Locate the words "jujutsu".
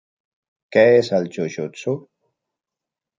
1.35-1.93